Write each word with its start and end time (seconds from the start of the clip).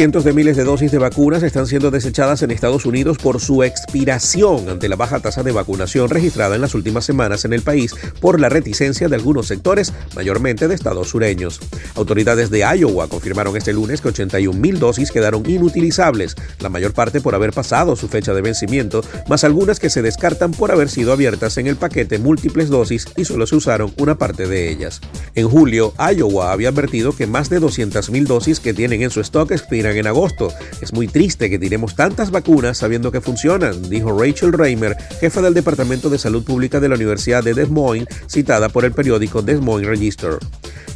Cientos 0.00 0.24
de 0.24 0.32
miles 0.32 0.56
de 0.56 0.64
dosis 0.64 0.90
de 0.90 0.96
vacunas 0.96 1.42
están 1.42 1.66
siendo 1.66 1.90
desechadas 1.90 2.40
en 2.40 2.50
Estados 2.50 2.86
Unidos 2.86 3.18
por 3.18 3.38
su 3.38 3.62
expiración 3.62 4.70
ante 4.70 4.88
la 4.88 4.96
baja 4.96 5.20
tasa 5.20 5.42
de 5.42 5.52
vacunación 5.52 6.08
registrada 6.08 6.54
en 6.54 6.62
las 6.62 6.74
últimas 6.74 7.04
semanas 7.04 7.44
en 7.44 7.52
el 7.52 7.60
país 7.60 7.94
por 8.18 8.40
la 8.40 8.48
reticencia 8.48 9.10
de 9.10 9.16
algunos 9.16 9.46
sectores, 9.48 9.92
mayormente 10.16 10.68
de 10.68 10.74
estados 10.74 11.10
sureños. 11.10 11.60
Autoridades 11.96 12.48
de 12.48 12.60
Iowa 12.60 13.08
confirmaron 13.08 13.58
este 13.58 13.74
lunes 13.74 14.00
que 14.00 14.08
81 14.08 14.58
mil 14.58 14.78
dosis 14.78 15.10
quedaron 15.10 15.42
inutilizables, 15.46 16.34
la 16.60 16.70
mayor 16.70 16.94
parte 16.94 17.20
por 17.20 17.34
haber 17.34 17.52
pasado 17.52 17.94
su 17.94 18.08
fecha 18.08 18.32
de 18.32 18.40
vencimiento, 18.40 19.04
más 19.28 19.44
algunas 19.44 19.80
que 19.80 19.90
se 19.90 20.00
descartan 20.00 20.52
por 20.52 20.72
haber 20.72 20.88
sido 20.88 21.12
abiertas 21.12 21.58
en 21.58 21.66
el 21.66 21.76
paquete 21.76 22.18
múltiples 22.18 22.70
dosis 22.70 23.04
y 23.18 23.26
solo 23.26 23.46
se 23.46 23.56
usaron 23.56 23.92
una 23.98 24.16
parte 24.16 24.46
de 24.46 24.70
ellas. 24.70 25.02
En 25.34 25.46
julio, 25.46 25.92
Iowa 25.98 26.52
había 26.52 26.70
advertido 26.70 27.14
que 27.14 27.26
más 27.26 27.50
de 27.50 27.60
200 27.60 28.08
mil 28.08 28.24
dosis 28.26 28.60
que 28.60 28.72
tienen 28.72 29.02
en 29.02 29.10
su 29.10 29.20
stock 29.20 29.50
expiran 29.50 29.89
en 29.96 30.06
agosto. 30.06 30.52
Es 30.80 30.92
muy 30.92 31.08
triste 31.08 31.50
que 31.50 31.58
tiremos 31.58 31.94
tantas 31.94 32.30
vacunas 32.30 32.78
sabiendo 32.78 33.10
que 33.12 33.20
funcionan, 33.20 33.88
dijo 33.88 34.18
Rachel 34.18 34.52
Reimer, 34.52 34.96
jefa 35.20 35.42
del 35.42 35.54
Departamento 35.54 36.10
de 36.10 36.18
Salud 36.18 36.44
Pública 36.44 36.80
de 36.80 36.88
la 36.88 36.94
Universidad 36.94 37.42
de 37.42 37.54
Des 37.54 37.68
Moines, 37.68 38.08
citada 38.26 38.68
por 38.68 38.84
el 38.84 38.92
periódico 38.92 39.42
Des 39.42 39.60
Moines 39.60 39.88
Register. 39.88 40.38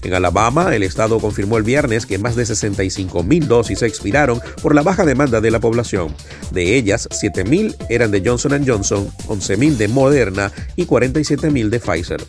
En 0.04 0.14
Alabama, 0.14 0.74
el 0.74 0.82
estado 0.82 1.18
confirmó 1.18 1.56
el 1.56 1.64
viernes 1.64 2.06
que 2.06 2.18
más 2.18 2.36
de 2.36 2.46
65 2.46 3.22
mil 3.22 3.48
dosis 3.48 3.82
expiraron 3.82 4.40
por 4.62 4.74
la 4.74 4.82
baja 4.82 5.04
demanda 5.04 5.40
de 5.40 5.50
la 5.50 5.60
población. 5.60 6.14
De 6.50 6.76
ellas, 6.76 7.08
7 7.10 7.44
mil 7.44 7.74
eran 7.88 8.10
de 8.10 8.22
Johnson 8.24 8.64
Johnson, 8.66 9.10
11 9.26 9.56
mil 9.56 9.78
de 9.78 9.88
Moderna 9.88 10.52
y 10.76 10.84
47 10.84 11.50
mil 11.50 11.70
de 11.70 11.80
Pfizer. 11.80 12.22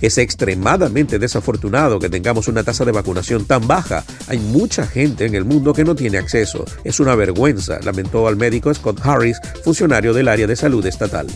Es 0.00 0.18
extremadamente 0.18 1.18
desafortunado 1.18 1.98
que 1.98 2.10
tengamos 2.10 2.48
una 2.48 2.62
tasa 2.62 2.84
de 2.84 2.92
vacunación 2.92 3.46
tan 3.46 3.66
baja. 3.66 4.04
Hay 4.28 4.38
mucha 4.38 4.86
gente 4.86 5.24
en 5.24 5.34
el 5.34 5.44
mundo 5.44 5.72
que 5.72 5.84
no 5.84 5.94
tiene 5.94 6.18
acceso. 6.18 6.64
Es 6.84 7.00
una 7.00 7.14
vergüenza, 7.14 7.80
lamentó 7.82 8.28
al 8.28 8.36
médico 8.36 8.72
Scott 8.72 9.00
Harris, 9.02 9.38
funcionario 9.64 10.12
del 10.12 10.28
área 10.28 10.46
de 10.46 10.56
salud 10.56 10.84
estatal. 10.86 11.26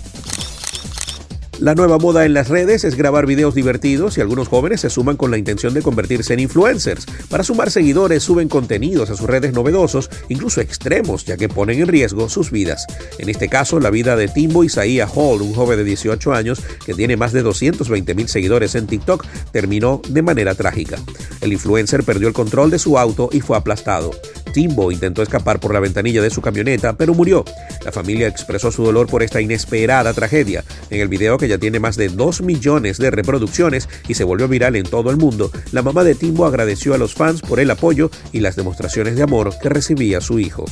La 1.59 1.75
nueva 1.75 1.97
moda 1.97 2.27
en 2.27 2.35
las 2.35 2.49
redes 2.49 2.85
es 2.85 2.97
grabar 2.97 3.25
videos 3.25 3.55
divertidos 3.55 4.19
y 4.19 4.21
algunos 4.21 4.47
jóvenes 4.47 4.83
se 4.83 4.91
suman 4.91 5.17
con 5.17 5.31
la 5.31 5.39
intención 5.39 5.73
de 5.73 5.81
convertirse 5.81 6.35
en 6.35 6.41
influencers. 6.41 7.07
Para 7.31 7.45
sumar 7.45 7.71
seguidores 7.71 8.23
suben 8.23 8.51
contenidos 8.51 9.09
a 9.09 9.17
sus 9.17 9.27
redes 9.27 9.55
novedosos, 9.55 10.11
incluso 10.29 10.61
extremos, 10.61 11.25
ya 11.25 11.39
que 11.39 11.49
ponen 11.49 11.81
en 11.81 11.89
riesgo 11.89 12.29
sus 12.29 12.51
vidas. 12.51 12.85
En 13.19 13.31
este 13.31 13.49
caso, 13.49 13.81
la 13.81 13.89
vida 13.89 14.17
de 14.17 14.29
Timbo 14.29 14.65
Isaiah 14.65 15.09
Hall, 15.09 15.41
un 15.41 15.55
joven 15.55 15.79
de 15.79 15.85
18 15.85 16.35
años 16.35 16.61
que 16.85 16.93
tiene 16.93 17.17
más 17.17 17.33
de 17.33 17.41
220 17.41 18.15
mil 18.15 18.29
seguidores 18.29 18.75
en 18.75 18.87
TikTok, 18.87 19.25
terminó 19.51 20.03
de 20.11 20.21
manera 20.21 20.55
trágica. 20.55 20.99
El 21.41 21.55
influencer 21.55 22.03
perdió 22.05 22.29
el 22.29 22.35
control 22.35 22.71
de 22.71 22.79
su 22.79 22.99
auto 22.99 23.31
y 23.33 23.41
fue 23.41 23.57
aplastado. 23.57 24.11
Timbo 24.57 24.91
intentó 24.91 25.21
escapar 25.21 25.61
por 25.61 25.75
la 25.75 25.81
ventanilla 25.81 26.23
de 26.23 26.31
su 26.31 26.41
camioneta, 26.41 26.97
pero 26.97 27.13
murió. 27.13 27.45
La 27.85 27.93
familia 27.93 28.27
expresó 28.27 28.73
su 28.73 28.85
dolor 28.85 29.07
por 29.07 29.23
esta 29.23 29.43
inesperada 29.43 30.15
tragedia. 30.15 30.65
En 30.89 31.03
el 31.03 31.09
video 31.09 31.37
que 31.37 31.47
ya 31.47 31.59
tiene 31.59 31.79
más 31.79 31.97
de 31.97 32.09
2 32.09 32.41
millones 32.41 32.97
de 32.97 33.11
reproducciones 33.11 33.87
y 34.09 34.15
se 34.15 34.25
volvió 34.25 34.49
viral 34.49 34.75
en 34.77 34.85
todo 34.85 35.11
el 35.11 35.19
mundo, 35.19 35.51
la 35.73 35.83
mamá 35.83 36.05
de 36.05 36.15
Timbo 36.15 36.47
agradeció 36.47 36.95
a 36.95 36.99
los 36.99 37.13
fans 37.13 37.43
por 37.43 37.61
el 37.61 37.71
apoyo 37.71 38.11
y 38.33 38.41
las 38.41 38.57
demostraciones 38.57 39.17
de 39.17 39.25
amor 39.25 39.53
que 39.61 39.69
recibía 39.69 40.23
su 40.23 40.39
hijo. 40.39 40.65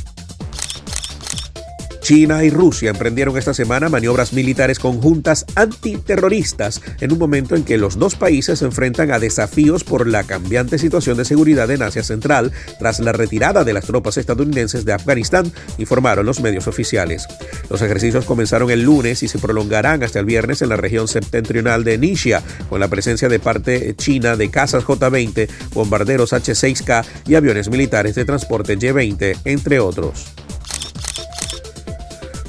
China 2.05 2.45
y 2.45 2.51
Rusia 2.51 2.91
emprendieron 2.91 3.39
esta 3.39 3.55
semana 3.55 3.89
maniobras 3.89 4.35
militares 4.35 4.79
conjuntas 4.79 5.47
antiterroristas 5.55 6.83
en 7.01 7.13
un 7.15 7.19
momento 7.19 7.57
en 7.57 7.65
que 7.65 7.79
los 7.79 7.99
dos 7.99 8.15
países 8.15 8.59
se 8.59 8.67
enfrentan 8.67 9.11
a 9.11 9.19
desafíos 9.19 9.85
por 9.85 10.07
la 10.07 10.23
cambiante 10.23 10.77
situación 10.77 11.17
de 11.17 11.25
seguridad 11.25 11.71
en 11.71 11.83
Asia 11.83 12.03
Central 12.03 12.53
tras 12.79 13.01
la 13.01 13.13
retirada 13.13 13.65
de 13.65 13.73
las 13.73 13.87
tropas 13.87 14.19
estadounidenses 14.19 14.85
de 14.85 14.93
Afganistán, 14.93 15.51
informaron 15.79 16.27
los 16.27 16.41
medios 16.41 16.67
oficiales. 16.67 17.27
Los 17.71 17.81
ejercicios 17.81 18.27
comenzaron 18.27 18.71
el 18.71 18.83
lunes 18.83 19.23
y 19.23 19.29
se 19.29 19.39
prolongarán 19.39 20.03
hasta 20.03 20.19
el 20.19 20.27
viernes 20.27 20.61
en 20.61 20.69
la 20.69 20.77
región 20.77 21.09
septentrional 21.09 21.85
de 21.85 21.97
Nishia, 21.97 22.43
con 22.69 22.81
la 22.81 22.89
presencia 22.89 23.31
de 23.31 23.39
parte 23.39 23.95
china 23.97 24.37
de 24.37 24.51
cazas 24.51 24.85
J-20, 24.85 25.49
bombarderos 25.73 26.35
H-6K 26.35 27.03
y 27.29 27.35
aviones 27.35 27.71
militares 27.71 28.15
de 28.15 28.27
transporte 28.27 28.75
Y-20, 28.75 29.39
entre 29.47 29.81
otros. 29.81 30.35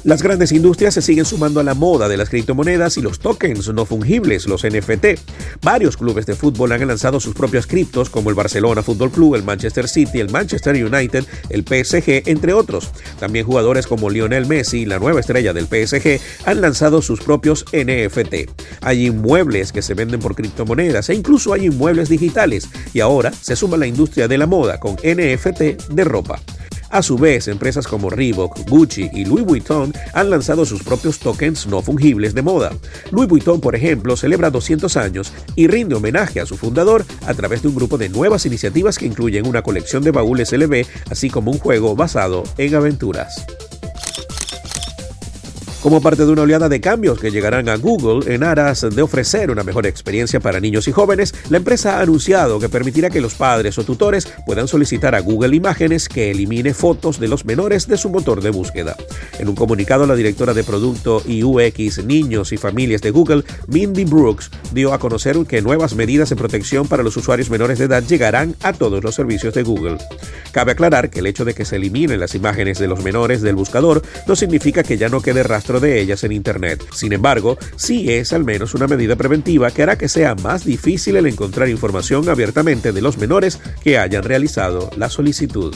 Las 0.06 0.22
grandes 0.22 0.52
industrias 0.52 0.94
se 0.94 1.02
siguen 1.02 1.24
sumando 1.24 1.58
a 1.58 1.64
la 1.64 1.74
moda 1.74 2.08
de 2.08 2.16
las 2.16 2.28
criptomonedas 2.28 2.96
y 2.96 3.02
los 3.02 3.18
tokens 3.18 3.66
no 3.74 3.84
fungibles, 3.84 4.46
los 4.46 4.62
NFT. 4.62 5.18
Varios 5.62 5.96
clubes 5.96 6.26
de 6.26 6.36
fútbol 6.36 6.70
han 6.70 6.86
lanzado 6.86 7.18
sus 7.18 7.34
propias 7.34 7.66
criptos, 7.66 8.08
como 8.08 8.30
el 8.30 8.36
Barcelona 8.36 8.84
Fútbol 8.84 9.10
Club, 9.10 9.34
el 9.34 9.42
Manchester 9.42 9.88
City, 9.88 10.20
el 10.20 10.30
Manchester 10.30 10.76
United, 10.76 11.24
el 11.48 11.62
PSG, 11.62 12.22
entre 12.26 12.52
otros. 12.52 12.92
También 13.18 13.46
jugadores 13.46 13.88
como 13.88 14.08
Lionel 14.08 14.46
Messi, 14.46 14.86
la 14.86 15.00
nueva 15.00 15.18
estrella 15.18 15.52
del 15.52 15.66
PSG, 15.66 16.20
han 16.44 16.60
lanzado 16.60 17.02
sus 17.02 17.18
propios 17.18 17.64
NFT. 17.72 18.48
Hay 18.82 19.06
inmuebles 19.06 19.72
que 19.72 19.82
se 19.82 19.94
venden 19.94 20.20
por 20.20 20.36
criptomonedas 20.36 21.10
e 21.10 21.16
incluso 21.16 21.52
hay 21.52 21.64
inmuebles 21.64 22.08
digitales. 22.08 22.68
Y 22.94 23.00
ahora 23.00 23.32
se 23.32 23.56
suma 23.56 23.76
la 23.76 23.88
industria 23.88 24.28
de 24.28 24.38
la 24.38 24.46
moda 24.46 24.78
con 24.78 24.94
NFT 24.94 25.88
de 25.90 26.04
ropa. 26.04 26.40
A 26.90 27.02
su 27.02 27.16
vez, 27.16 27.48
empresas 27.48 27.86
como 27.86 28.10
Reebok, 28.10 28.68
Gucci 28.68 29.10
y 29.12 29.24
Louis 29.24 29.44
Vuitton 29.44 29.92
han 30.12 30.30
lanzado 30.30 30.64
sus 30.64 30.82
propios 30.82 31.18
tokens 31.18 31.66
no 31.66 31.82
fungibles 31.82 32.34
de 32.34 32.42
moda. 32.42 32.72
Louis 33.10 33.28
Vuitton, 33.28 33.60
por 33.60 33.74
ejemplo, 33.74 34.16
celebra 34.16 34.50
200 34.50 34.96
años 34.96 35.32
y 35.56 35.66
rinde 35.66 35.96
homenaje 35.96 36.40
a 36.40 36.46
su 36.46 36.56
fundador 36.56 37.04
a 37.26 37.34
través 37.34 37.62
de 37.62 37.68
un 37.68 37.74
grupo 37.74 37.98
de 37.98 38.08
nuevas 38.08 38.46
iniciativas 38.46 38.98
que 38.98 39.06
incluyen 39.06 39.46
una 39.46 39.62
colección 39.62 40.02
de 40.02 40.12
baúles 40.12 40.52
LV, 40.52 40.86
así 41.10 41.28
como 41.28 41.50
un 41.50 41.58
juego 41.58 41.96
basado 41.96 42.44
en 42.56 42.74
aventuras. 42.74 43.44
Como 45.86 46.00
parte 46.00 46.26
de 46.26 46.32
una 46.32 46.42
oleada 46.42 46.68
de 46.68 46.80
cambios 46.80 47.20
que 47.20 47.30
llegarán 47.30 47.68
a 47.68 47.76
Google 47.76 48.34
en 48.34 48.42
aras 48.42 48.80
de 48.80 49.02
ofrecer 49.02 49.52
una 49.52 49.62
mejor 49.62 49.86
experiencia 49.86 50.40
para 50.40 50.58
niños 50.58 50.88
y 50.88 50.92
jóvenes, 50.92 51.32
la 51.48 51.58
empresa 51.58 51.98
ha 51.98 52.00
anunciado 52.00 52.58
que 52.58 52.68
permitirá 52.68 53.08
que 53.08 53.20
los 53.20 53.36
padres 53.36 53.78
o 53.78 53.84
tutores 53.84 54.26
puedan 54.44 54.66
solicitar 54.66 55.14
a 55.14 55.20
Google 55.20 55.54
Imágenes 55.54 56.08
que 56.08 56.32
elimine 56.32 56.74
fotos 56.74 57.20
de 57.20 57.28
los 57.28 57.44
menores 57.44 57.86
de 57.86 57.98
su 57.98 58.10
motor 58.10 58.42
de 58.42 58.50
búsqueda. 58.50 58.96
En 59.38 59.48
un 59.48 59.54
comunicado, 59.54 60.08
la 60.08 60.16
directora 60.16 60.54
de 60.54 60.64
producto 60.64 61.22
y 61.24 61.44
UX 61.44 62.04
Niños 62.04 62.52
y 62.52 62.56
Familias 62.56 63.00
de 63.00 63.12
Google, 63.12 63.44
Mindy 63.68 64.06
Brooks, 64.06 64.50
dio 64.72 64.92
a 64.92 64.98
conocer 64.98 65.36
que 65.46 65.62
nuevas 65.62 65.94
medidas 65.94 66.30
de 66.30 66.34
protección 66.34 66.88
para 66.88 67.04
los 67.04 67.16
usuarios 67.16 67.48
menores 67.48 67.78
de 67.78 67.84
edad 67.84 68.02
llegarán 68.02 68.56
a 68.64 68.72
todos 68.72 69.04
los 69.04 69.14
servicios 69.14 69.54
de 69.54 69.62
Google. 69.62 69.98
Cabe 70.50 70.72
aclarar 70.72 71.10
que 71.10 71.20
el 71.20 71.26
hecho 71.26 71.44
de 71.44 71.54
que 71.54 71.64
se 71.64 71.76
eliminen 71.76 72.18
las 72.18 72.34
imágenes 72.34 72.80
de 72.80 72.88
los 72.88 73.04
menores 73.04 73.40
del 73.40 73.54
buscador 73.54 74.02
no 74.26 74.34
significa 74.34 74.82
que 74.82 74.98
ya 74.98 75.08
no 75.08 75.20
quede 75.20 75.44
rastro 75.44 75.75
de 75.80 76.00
ellas 76.00 76.24
en 76.24 76.32
Internet. 76.32 76.84
Sin 76.92 77.12
embargo, 77.12 77.58
sí 77.76 78.12
es 78.12 78.32
al 78.32 78.44
menos 78.44 78.74
una 78.74 78.86
medida 78.86 79.16
preventiva 79.16 79.70
que 79.70 79.82
hará 79.82 79.98
que 79.98 80.08
sea 80.08 80.34
más 80.34 80.64
difícil 80.64 81.16
el 81.16 81.26
encontrar 81.26 81.68
información 81.68 82.28
abiertamente 82.28 82.92
de 82.92 83.02
los 83.02 83.18
menores 83.18 83.60
que 83.82 83.98
hayan 83.98 84.22
realizado 84.22 84.90
la 84.96 85.08
solicitud. 85.08 85.74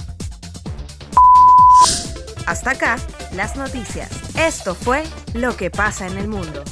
Hasta 2.46 2.72
acá, 2.72 2.96
las 3.36 3.56
noticias. 3.56 4.10
Esto 4.36 4.74
fue 4.74 5.04
Lo 5.34 5.56
que 5.56 5.70
pasa 5.70 6.06
en 6.08 6.18
el 6.18 6.26
mundo. 6.26 6.64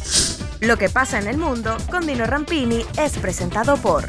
Lo 0.61 0.77
que 0.77 0.89
pasa 0.89 1.21
en 1.21 1.29
el 1.29 1.37
mundo 1.37 1.77
con 1.89 2.05
Dino 2.05 2.27
Rampini 2.27 2.85
es 2.99 3.13
presentado 3.19 3.77
por 3.77 4.09